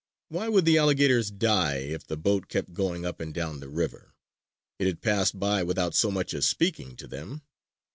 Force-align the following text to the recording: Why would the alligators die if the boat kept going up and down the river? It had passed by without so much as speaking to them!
Why 0.29 0.49
would 0.49 0.65
the 0.65 0.79
alligators 0.79 1.29
die 1.29 1.75
if 1.75 2.07
the 2.07 2.17
boat 2.17 2.47
kept 2.47 2.73
going 2.73 3.05
up 3.05 3.19
and 3.21 3.31
down 3.31 3.59
the 3.59 3.69
river? 3.69 4.15
It 4.79 4.87
had 4.87 4.99
passed 5.03 5.37
by 5.39 5.61
without 5.61 5.93
so 5.93 6.09
much 6.09 6.33
as 6.33 6.47
speaking 6.47 6.95
to 6.95 7.07
them! 7.07 7.43